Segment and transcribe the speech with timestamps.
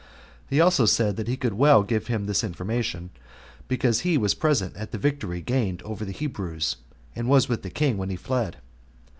[0.49, 3.11] He also said that he could well give him this information,
[3.67, 6.77] because he was present at the victory gained over the Hebrews,
[7.15, 8.57] and was with the king when he fled.